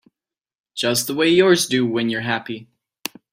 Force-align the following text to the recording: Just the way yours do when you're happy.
Just 0.73 1.05
the 1.05 1.13
way 1.13 1.29
yours 1.29 1.67
do 1.67 1.85
when 1.85 2.09
you're 2.09 2.21
happy. 2.21 2.67